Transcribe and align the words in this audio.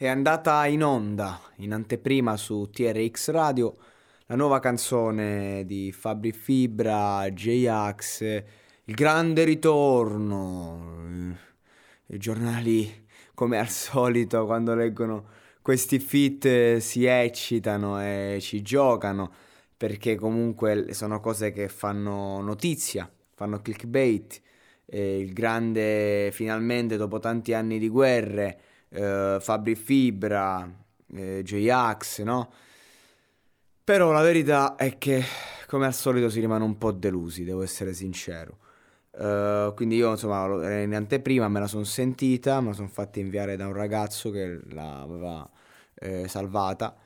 è 0.00 0.06
andata 0.06 0.64
in 0.64 0.82
onda 0.82 1.38
in 1.56 1.74
anteprima 1.74 2.38
su 2.38 2.70
TRX 2.72 3.28
Radio 3.32 3.76
la 4.28 4.34
nuova 4.34 4.58
canzone 4.58 5.66
di 5.66 5.92
Fabri 5.92 6.32
Fibra, 6.32 7.28
J-Ax, 7.28 8.22
il 8.84 8.94
grande 8.94 9.44
ritorno. 9.44 11.36
I 12.06 12.16
giornali, 12.16 13.06
come 13.34 13.58
al 13.58 13.68
solito, 13.68 14.46
quando 14.46 14.74
leggono 14.74 15.26
questi 15.60 15.98
fit 15.98 16.78
si 16.78 17.04
eccitano 17.04 18.02
e 18.02 18.38
ci 18.40 18.62
giocano 18.62 19.30
perché 19.76 20.14
comunque 20.14 20.94
sono 20.94 21.20
cose 21.20 21.52
che 21.52 21.68
fanno 21.68 22.40
notizia, 22.40 23.06
fanno 23.34 23.60
clickbait. 23.60 24.40
il 24.86 25.34
grande, 25.34 26.30
finalmente, 26.32 26.96
dopo 26.96 27.18
tanti 27.18 27.52
anni 27.52 27.78
di 27.78 27.90
guerre, 27.90 28.60
eh, 28.90 29.38
Fabri 29.40 29.74
Fibra, 29.74 30.68
eh, 31.14 31.42
J-Ax, 31.42 32.22
no? 32.22 32.52
Però 33.82 34.12
la 34.12 34.22
verità 34.22 34.76
è 34.76 34.98
che, 34.98 35.24
come 35.66 35.86
al 35.86 35.94
solito, 35.94 36.28
si 36.28 36.40
rimane 36.40 36.64
un 36.64 36.78
po' 36.78 36.92
delusi, 36.92 37.44
devo 37.44 37.62
essere 37.62 37.92
sincero. 37.92 38.58
Uh, 39.12 39.74
quindi 39.74 39.96
io 39.96 40.12
insomma 40.12 40.80
in 40.80 40.94
anteprima 40.94 41.48
me 41.48 41.58
la 41.58 41.66
sono 41.66 41.82
sentita, 41.82 42.60
me 42.60 42.68
la 42.68 42.74
sono 42.74 42.86
fatta 42.86 43.18
inviare 43.18 43.56
da 43.56 43.66
un 43.66 43.72
ragazzo 43.72 44.30
che 44.30 44.60
l'aveva 44.68 45.48
eh, 45.96 46.28
salvata. 46.28 46.96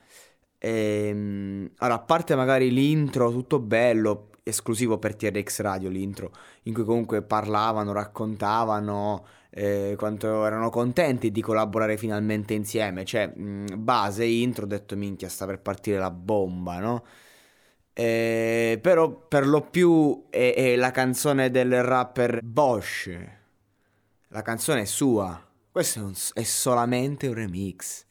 E, 0.57 1.11
um, 1.11 1.69
allora, 1.77 1.99
a 1.99 2.03
parte 2.03 2.35
magari 2.35 2.71
l'intro, 2.71 3.31
tutto 3.31 3.59
bello, 3.59 4.29
esclusivo 4.43 4.99
per 4.99 5.15
TRX 5.15 5.61
Radio 5.61 5.89
l'intro, 5.89 6.31
in 6.63 6.73
cui 6.73 6.83
comunque 6.83 7.21
parlavano, 7.23 7.91
raccontavano 7.91 9.25
eh, 9.57 9.95
quanto 9.97 10.45
erano 10.45 10.69
contenti 10.69 11.31
di 11.31 11.41
collaborare 11.41 11.95
finalmente 11.97 12.53
insieme. 12.53 13.05
Cioè, 13.05 13.27
mh, 13.27 13.81
base, 13.81 14.25
intro, 14.25 14.65
ho 14.65 14.67
detto 14.67 14.97
minchia, 14.97 15.29
sta 15.29 15.45
per 15.45 15.61
partire 15.61 15.97
la 15.97 16.11
bomba, 16.11 16.79
no? 16.79 17.05
Eh, 17.93 18.77
però 18.81 19.09
per 19.27 19.47
lo 19.47 19.61
più 19.61 20.25
è, 20.29 20.53
è, 20.55 20.75
la 20.75 20.91
canzone 20.91 21.49
del 21.51 21.83
rapper 21.83 22.41
Bosch. 22.43 23.09
La 24.29 24.41
canzone 24.41 24.81
è 24.81 24.85
sua. 24.85 25.41
Questo 25.71 25.99
è, 25.99 26.01
un, 26.01 26.13
è 26.33 26.43
solamente 26.43 27.27
un 27.27 27.35
remix. 27.35 28.05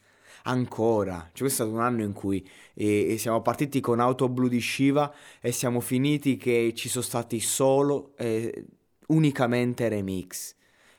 Ancora. 0.44 1.28
Cioè, 1.32 1.40
questo 1.40 1.64
è 1.64 1.66
stato 1.66 1.72
un 1.72 1.80
anno 1.80 2.02
in 2.02 2.12
cui 2.12 2.46
eh, 2.74 3.16
siamo 3.18 3.42
partiti 3.42 3.80
con 3.80 4.00
Auto 4.00 4.30
Blu 4.30 4.48
di 4.48 4.60
Shiva 4.60 5.12
e 5.40 5.52
siamo 5.52 5.80
finiti 5.80 6.36
che 6.38 6.72
ci 6.74 6.88
sono 6.88 7.04
stati 7.04 7.38
solo, 7.40 8.14
eh, 8.16 8.64
unicamente 9.08 9.88
remix 9.88 10.54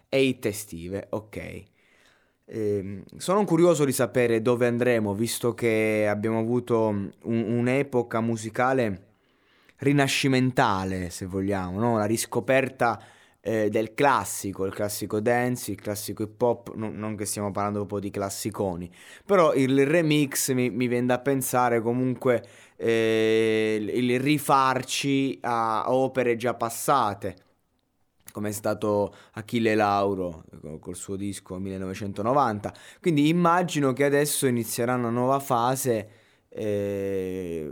e 0.09 0.23
hit 0.23 0.45
estive, 0.45 1.07
ok. 1.09 1.63
Eh, 2.47 3.03
sono 3.17 3.43
curioso 3.43 3.85
di 3.85 3.91
sapere 3.91 4.41
dove 4.41 4.67
andremo, 4.67 5.13
visto 5.13 5.53
che 5.53 6.05
abbiamo 6.07 6.39
avuto 6.39 6.87
un, 6.87 7.11
un'epoca 7.23 8.21
musicale 8.21 9.13
rinascimentale, 9.77 11.09
se 11.09 11.25
vogliamo, 11.25 11.79
no? 11.79 11.97
la 11.97 12.05
riscoperta 12.05 13.01
eh, 13.41 13.69
del 13.69 13.93
classico, 13.93 14.65
il 14.65 14.73
classico 14.73 15.19
dance, 15.19 15.71
il 15.71 15.81
classico 15.81 16.23
hip 16.23 16.41
hop, 16.41 16.73
no, 16.75 16.89
non 16.91 17.15
che 17.15 17.25
stiamo 17.25 17.51
parlando 17.51 17.79
proprio 17.79 17.99
di 17.99 18.09
classiconi, 18.09 18.89
però 19.25 19.53
il 19.53 19.85
remix 19.85 20.51
mi, 20.53 20.69
mi 20.69 20.87
viene 20.87 21.07
da 21.07 21.19
pensare 21.19 21.81
comunque 21.81 22.43
eh, 22.77 23.77
il 23.93 24.19
rifarci 24.19 25.39
a 25.41 25.85
opere 25.87 26.35
già 26.35 26.53
passate 26.53 27.44
come 28.35 28.49
è 28.49 28.51
stato 28.51 29.15
Achille 29.35 29.75
Lauro 29.75 30.43
col 30.81 30.97
suo 30.97 31.15
disco 31.15 31.57
1990. 31.57 32.73
Quindi 32.99 33.29
immagino 33.29 33.93
che 33.93 34.03
adesso 34.03 34.45
inizierà 34.45 34.95
una 34.95 35.09
nuova 35.09 35.39
fase 35.39 36.09
eh, 36.49 37.71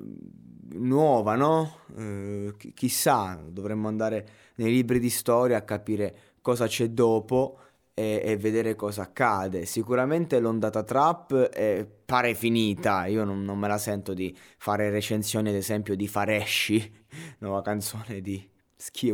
nuova, 0.75 1.35
no? 1.35 1.79
Eh, 1.97 2.53
chissà, 2.73 3.43
dovremmo 3.45 3.89
andare 3.89 4.25
nei 4.55 4.71
libri 4.71 4.99
di 4.99 5.09
storia 5.09 5.57
a 5.57 5.63
capire 5.63 6.15
cosa 6.39 6.65
c'è 6.65 6.87
dopo 6.87 7.59
e, 7.93 8.21
e 8.23 8.37
vedere 8.37 8.75
cosa 8.75 9.01
accade. 9.01 9.65
Sicuramente 9.65 10.39
l'ondata 10.39 10.81
trap 10.81 11.49
eh, 11.53 11.85
pare 12.05 12.35
finita, 12.35 13.05
io 13.07 13.25
non, 13.25 13.43
non, 13.43 13.59
me 13.59 13.67
la 13.67 13.77
sento 13.77 14.13
di 14.13 14.33
fare 14.57 14.89
recensioni 14.89 15.49
ad 15.49 15.55
esempio 15.55 15.93
di 15.93 16.07
Faresci, 16.07 17.03
nuova 17.39 17.61
canzone 17.61 18.21
di 18.21 18.51
Ski 18.83 19.13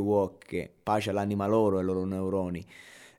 pace 0.82 1.12
all'anima 1.12 1.46
loro 1.46 1.76
e 1.76 1.82
ai 1.82 1.86
loro 1.86 2.04
neuroni. 2.04 2.66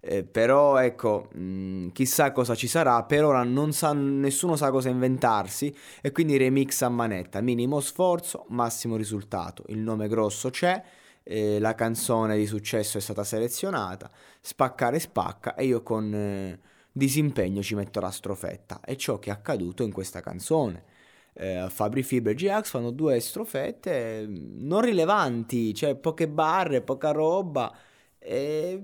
Eh, 0.00 0.24
però 0.24 0.78
ecco, 0.78 1.28
mh, 1.32 1.40
mm, 1.40 1.88
chissà 1.90 2.32
cosa 2.32 2.56
ci 2.56 2.66
sarà, 2.66 3.04
per 3.04 3.24
ora 3.24 3.44
sa, 3.70 3.92
nessuno 3.92 4.56
sa 4.56 4.72
cosa 4.72 4.88
inventarsi 4.88 5.72
e 6.00 6.10
quindi 6.10 6.36
remix 6.36 6.82
a 6.82 6.88
manetta, 6.88 7.40
minimo 7.40 7.78
sforzo, 7.78 8.46
massimo 8.48 8.96
risultato, 8.96 9.62
il 9.68 9.78
nome 9.78 10.08
grosso 10.08 10.50
c'è, 10.50 10.82
eh, 11.22 11.60
la 11.60 11.76
canzone 11.76 12.36
di 12.36 12.46
successo 12.46 12.98
è 12.98 13.00
stata 13.00 13.22
selezionata, 13.22 14.10
spaccare 14.40 14.98
spacca 14.98 15.54
e 15.54 15.66
io 15.66 15.84
con 15.84 16.12
eh, 16.12 16.58
disimpegno 16.90 17.62
ci 17.62 17.76
metto 17.76 18.00
la 18.00 18.10
strofetta, 18.10 18.80
è 18.80 18.96
ciò 18.96 19.20
che 19.20 19.30
è 19.30 19.32
accaduto 19.32 19.84
in 19.84 19.92
questa 19.92 20.20
canzone 20.20 20.98
eh, 21.40 21.66
Fabri 21.70 22.02
Fibre 22.02 22.32
e 22.32 22.34
G-Ax 22.34 22.68
fanno 22.68 22.90
due 22.90 23.18
strofette 23.18 24.26
mm, 24.26 24.66
non 24.66 24.82
rilevanti, 24.82 25.72
cioè 25.74 25.96
poche 25.96 26.28
barre, 26.28 26.82
poca 26.82 27.12
roba. 27.12 27.74
E, 28.18 28.82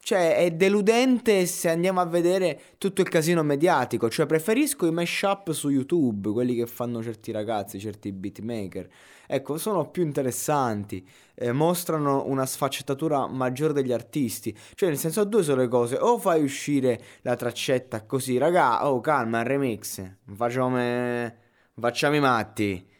cioè 0.00 0.36
è 0.36 0.50
deludente 0.50 1.46
se 1.46 1.70
andiamo 1.70 2.00
a 2.00 2.04
vedere 2.04 2.60
tutto 2.78 3.00
il 3.00 3.08
casino 3.08 3.42
mediatico, 3.42 4.10
cioè 4.10 4.26
preferisco 4.26 4.86
i 4.86 4.90
mashup 4.90 5.52
su 5.52 5.70
YouTube, 5.70 6.30
quelli 6.30 6.56
che 6.56 6.66
fanno 6.66 7.00
certi 7.02 7.30
ragazzi, 7.30 7.78
certi 7.78 8.12
beatmaker. 8.12 8.88
Ecco, 9.26 9.56
sono 9.56 9.88
più 9.88 10.02
interessanti, 10.02 11.06
eh, 11.34 11.52
mostrano 11.52 12.24
una 12.26 12.44
sfaccettatura 12.44 13.26
maggiore 13.28 13.72
degli 13.72 13.92
artisti. 13.92 14.54
Cioè, 14.74 14.90
nel 14.90 14.98
senso, 14.98 15.24
due 15.24 15.42
sono 15.42 15.62
le 15.62 15.68
cose: 15.68 15.96
o 15.96 16.18
fai 16.18 16.42
uscire 16.42 17.00
la 17.22 17.36
traccetta 17.36 18.04
così, 18.04 18.36
raga, 18.36 18.86
oh 18.90 19.00
calma, 19.00 19.40
il 19.40 19.46
remix, 19.46 20.02
facciamo 20.34 21.42
facciamo 21.78 22.16
i 22.16 22.20
matti. 22.20 22.92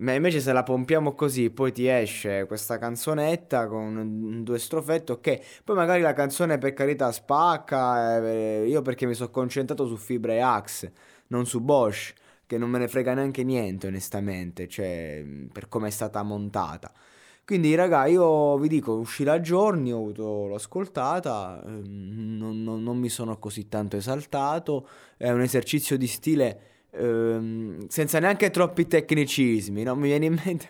Ma 0.00 0.14
invece 0.14 0.40
se 0.40 0.52
la 0.52 0.62
pompiamo 0.62 1.14
così, 1.14 1.50
poi 1.50 1.72
ti 1.72 1.86
esce 1.86 2.46
questa 2.46 2.78
canzonetta 2.78 3.66
con 3.66 4.42
due 4.42 4.58
strofette, 4.58 5.12
ok. 5.12 5.62
Poi 5.64 5.76
magari 5.76 6.00
la 6.00 6.14
canzone 6.14 6.56
per 6.58 6.72
carità 6.72 7.12
spacca, 7.12 8.24
eh, 8.24 8.64
io 8.66 8.80
perché 8.82 9.04
mi 9.06 9.14
sono 9.14 9.30
concentrato 9.30 9.86
su 9.86 9.96
Fibra 9.96 10.32
e 10.32 10.38
Axe, 10.40 10.92
non 11.28 11.44
su 11.44 11.60
Bosch, 11.60 12.14
che 12.46 12.56
non 12.56 12.70
me 12.70 12.78
ne 12.78 12.88
frega 12.88 13.12
neanche 13.14 13.44
niente 13.44 13.88
onestamente, 13.88 14.68
cioè 14.68 15.22
per 15.52 15.68
come 15.68 15.88
è 15.88 15.90
stata 15.90 16.22
montata. 16.22 16.92
Quindi 17.44 17.74
raga, 17.74 18.06
io 18.06 18.56
vi 18.58 18.68
dico, 18.68 18.92
uscirà 18.94 19.40
giorni, 19.40 19.92
ho 19.92 19.98
avuto, 19.98 20.46
l'ho 20.46 20.54
ascoltata, 20.54 21.62
ehm, 21.66 22.36
non, 22.38 22.62
non, 22.62 22.82
non 22.82 22.96
mi 22.96 23.08
sono 23.08 23.38
così 23.38 23.68
tanto 23.68 23.96
esaltato, 23.96 24.88
è 25.16 25.30
un 25.30 25.40
esercizio 25.42 25.98
di 25.98 26.06
stile 26.06 26.60
Ehm, 26.92 27.86
senza 27.86 28.18
neanche 28.18 28.50
troppi 28.50 28.86
tecnicismi, 28.86 29.84
no? 29.84 29.94
mi 29.94 30.08
viene 30.08 30.26
in 30.26 30.40
mente 30.44 30.68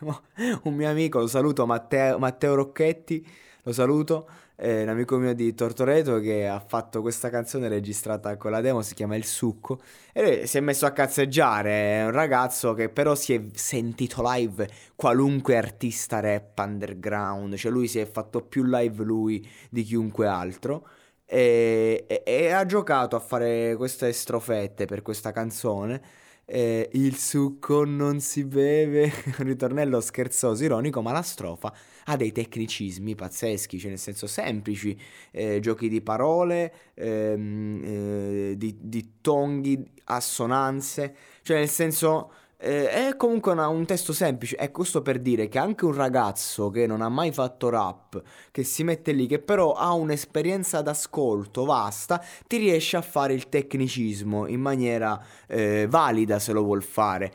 un 0.65 0.75
mio 0.75 0.89
amico, 0.89 1.21
lo 1.21 1.27
saluto, 1.27 1.65
Matteo, 1.67 2.19
Matteo 2.19 2.55
Rocchetti, 2.55 3.27
lo 3.63 3.73
saluto, 3.73 4.29
è 4.55 4.83
un 4.83 4.89
amico 4.89 5.17
mio 5.17 5.35
di 5.35 5.55
Tortoreto 5.55 6.21
che 6.21 6.47
ha 6.47 6.61
fatto 6.61 7.01
questa 7.01 7.31
canzone 7.31 7.69
registrata 7.69 8.37
con 8.37 8.51
la 8.51 8.61
demo, 8.61 8.83
si 8.83 8.95
chiama 8.95 9.17
Il 9.17 9.25
Succo, 9.25 9.81
e 10.13 10.47
si 10.47 10.59
è 10.59 10.61
messo 10.61 10.85
a 10.85 10.91
cazzeggiare, 10.91 12.01
è 12.01 12.05
un 12.05 12.11
ragazzo 12.11 12.75
che 12.75 12.91
però 12.91 13.15
si 13.15 13.33
è 13.33 13.43
sentito 13.55 14.21
live 14.23 14.69
qualunque 14.95 15.57
artista 15.57 16.21
rap 16.21 16.59
underground, 16.59 17.55
cioè 17.57 17.73
lui 17.73 17.89
si 17.89 17.99
è 17.99 18.05
fatto 18.05 18.43
più 18.43 18.65
live 18.65 19.03
lui 19.05 19.49
di 19.71 19.83
chiunque 19.83 20.27
altro 20.27 20.87
e, 21.33 22.07
e, 22.09 22.23
e, 22.27 22.51
ha 22.51 22.67
giocato 22.67 23.15
a 23.15 23.21
fare 23.21 23.77
queste 23.77 24.13
strofette 24.13 24.85
per 24.85 25.01
questa 25.01 25.31
canzone. 25.31 26.03
Eh, 26.45 26.89
il 26.95 27.15
succo 27.17 27.85
non 27.85 28.19
si 28.19 28.45
beve, 28.45 29.05
un 29.39 29.45
ritornello 29.45 30.01
scherzoso, 30.01 30.65
ironico, 30.65 31.01
ma 31.03 31.13
la 31.13 31.23
strofa 31.23 31.73
ha 32.07 32.17
dei 32.17 32.33
tecnicismi 32.33 33.15
pazzeschi, 33.15 33.79
cioè 33.79 33.91
nel 33.91 34.01
senso 34.01 34.27
semplici, 34.27 34.99
eh, 35.31 35.61
giochi 35.61 35.89
di 35.89 36.01
parole, 36.01 36.73
ehm, 36.95 37.83
eh, 37.85 38.55
di, 38.57 38.77
di 38.81 39.13
tonghi, 39.21 39.89
assonanze, 40.07 41.15
cioè 41.43 41.59
nel 41.59 41.69
senso 41.69 42.33
eh, 42.61 43.09
è 43.09 43.17
comunque 43.17 43.53
una, 43.53 43.69
un 43.69 43.87
testo 43.87 44.13
semplice, 44.13 44.57
è 44.57 44.71
questo 44.71 45.01
per 45.01 45.19
dire 45.19 45.49
che 45.49 45.59
anche 45.59 45.87
un 45.87 45.95
ragazzo 45.95 46.69
che 46.71 46.87
non 46.87 47.01
ha 47.01 47.09
mai 47.09 47.33
fatto 47.33 47.71
rap, 47.71 48.23
che 48.51 48.63
si 48.65 48.85
mette 48.85 49.13
lì, 49.13 49.27
che 49.27 49.39
però 49.39 49.73
ha 49.73 49.93
un'esperienza 49.95 50.83
d'ascolto 50.83 51.65
vasta, 51.65 52.23
ti 52.47 52.59
riesce 52.59 52.97
a 52.97 53.03
fare 53.03 53.33
il 53.33 53.49
tecnicismo 53.49 54.47
in 54.47 54.61
maniera 54.61 55.19
eh, 55.47 55.87
valida 55.89 56.39
se 56.39 56.53
lo 56.53 56.63
vuol 56.63 56.83
fare. 56.83 57.33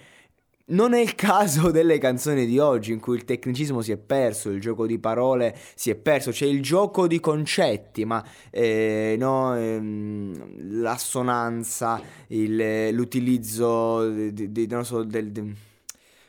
Non 0.67 0.93
è 0.93 0.99
il 0.99 1.15
caso 1.15 1.69
delle 1.71 1.97
canzoni 1.97 2.45
di 2.45 2.57
oggi 2.57 2.91
in 2.91 2.99
cui 2.99 3.15
il 3.17 3.25
tecnicismo 3.25 3.81
si 3.81 3.91
è 3.91 3.97
perso, 3.97 4.49
il 4.49 4.59
gioco 4.59 4.87
di 4.87 4.97
parole 4.97 5.55
si 5.75 5.89
è 5.89 5.95
perso, 5.95 6.31
c'è 6.31 6.45
il 6.45 6.61
gioco 6.61 7.07
di 7.07 7.19
concetti, 7.19 8.05
ma 8.05 8.23
eh, 8.49 9.15
no, 9.19 9.55
ehm, 9.55 10.81
l'assonanza, 10.81 12.01
il, 12.27 12.89
l'utilizzo 12.89 14.09
di, 14.09 14.51
di, 14.51 14.67
so, 14.81 15.03
del, 15.03 15.31
del 15.31 15.55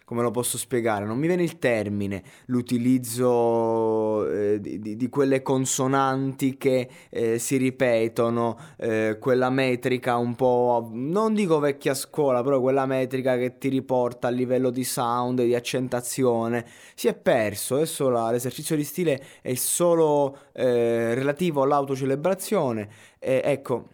come 0.07 0.23
lo 0.23 0.31
posso 0.31 0.57
spiegare? 0.57 1.05
Non 1.05 1.19
mi 1.19 1.27
viene 1.27 1.43
il 1.43 1.59
termine, 1.59 2.23
l'utilizzo 2.47 4.31
eh, 4.31 4.61
di, 4.61 4.95
di, 4.95 5.09
quelle 5.09 5.43
consonanti 5.43 6.57
che 6.57 6.89
eh, 7.11 7.41
si 7.41 7.57
ripetono, 7.57 8.57
eh, 8.77 9.17
quella 9.19 9.51
metrica 9.51 10.15
un 10.17 10.37
po', 10.37 10.89
non 10.93 11.35
dico 11.35 11.59
vecchia 11.59 11.93
scuola, 11.93 12.41
però 12.45 12.61
quella 12.61 12.87
metrica 12.87 13.37
che 13.37 13.59
ti 13.59 13.69
riporta 13.69 14.29
a 14.29 14.31
livello 14.31 14.71
di 14.71 14.85
sound, 14.85 15.43
di 15.43 15.57
accentazione, 15.57 16.65
si 16.95 17.09
è 17.09 17.15
perso, 17.15 17.75
adesso 17.75 18.09
la, 18.09 18.31
l'esercizio 18.31 18.77
di 18.77 18.85
stile 18.85 19.21
è 19.43 19.55
solo 19.55 20.39
eh, 20.53 21.15
relativo 21.15 21.63
all'autocelebrazione, 21.63 22.89
ecco, 23.19 23.89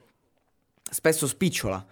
spesso 0.83 1.27
spicciola 1.27 1.87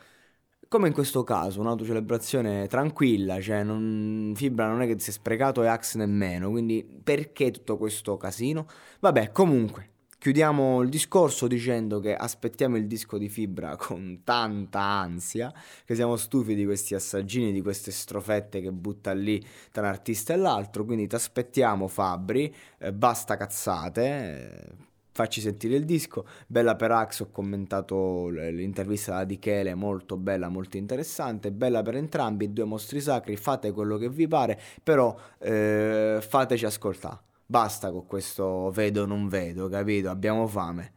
come 0.71 0.87
in 0.87 0.95
questo 0.95 1.25
caso, 1.25 1.59
un'autocelebrazione 1.59 2.69
tranquilla, 2.69 3.41
cioè 3.41 3.65
non, 3.65 4.33
Fibra 4.37 4.69
non 4.69 4.83
è 4.83 4.87
che 4.87 5.01
si 5.01 5.11
è 5.11 5.13
sprecato 5.13 5.65
e 5.65 5.67
Axe 5.67 5.99
nemmeno, 5.99 6.49
quindi 6.49 6.87
perché 7.03 7.51
tutto 7.51 7.77
questo 7.77 8.17
casino? 8.17 8.69
Vabbè, 9.01 9.33
comunque, 9.33 9.91
chiudiamo 10.17 10.81
il 10.83 10.89
discorso 10.89 11.49
dicendo 11.49 11.99
che 11.99 12.15
aspettiamo 12.15 12.77
il 12.77 12.87
disco 12.87 13.19
di 13.19 13.29
Fibra 13.29 13.75
con 13.75 14.21
tanta 14.23 14.79
ansia, 14.81 15.53
che 15.85 15.97
siamo 15.97 16.15
stufi 16.15 16.55
di 16.55 16.65
questi 16.65 16.95
assaggini, 16.95 17.51
di 17.51 17.63
queste 17.63 17.91
strofette 17.91 18.61
che 18.61 18.71
butta 18.71 19.13
lì 19.13 19.45
tra 19.73 19.83
un 19.83 19.89
artista 19.89 20.35
e 20.35 20.37
l'altro, 20.37 20.85
quindi 20.85 21.09
ti 21.09 21.17
aspettiamo 21.17 21.89
Fabri, 21.89 22.55
eh, 22.79 22.93
basta 22.93 23.37
cazzate. 23.37 24.05
Eh, 24.05 24.89
facci 25.21 25.41
sentire 25.43 25.77
il 25.77 25.85
disco. 25.85 26.25
Bella 26.47 26.77
per 26.77 26.91
Axe, 26.93 27.25
ho 27.25 27.31
commentato 27.31 28.29
l'intervista 28.29 29.25
di 29.25 29.39
Chele, 29.39 29.75
molto 29.75 30.17
bella, 30.17 30.49
molto 30.49 30.79
interessante. 30.79 31.53
Bella 31.53 31.83
per 31.83 31.97
entrambi, 31.97 32.53
due 32.53 32.65
mostri 32.65 33.01
sacri, 33.01 33.37
fate 33.37 33.73
quello 33.73 33.99
che 33.99 34.09
vi 34.09 34.27
pare, 34.27 34.59
però 34.83 35.15
eh, 35.39 36.19
fateci 36.27 36.65
ascoltare. 36.65 37.19
Basta 37.45 37.91
con 37.91 38.07
questo 38.07 38.71
vedo 38.71 39.05
non 39.07 39.29
vedo, 39.29 39.69
capito? 39.69 40.09
Abbiamo 40.09 40.47
fame. 40.47 40.93